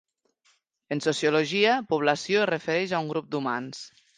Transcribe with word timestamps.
En 0.95 1.03
sociologia, 1.07 1.75
població 1.93 2.43
es 2.47 2.51
refereix 2.53 2.97
a 2.97 3.03
un 3.07 3.13
grup 3.15 3.33
d'humans. 3.37 3.89